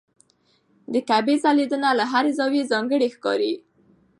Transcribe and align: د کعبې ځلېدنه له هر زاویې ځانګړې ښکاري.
د 0.93 0.95
کعبې 1.09 1.35
ځلېدنه 1.43 1.89
له 1.99 2.05
هر 2.11 2.25
زاویې 2.37 2.69
ځانګړې 2.71 3.07
ښکاري. 3.15 3.53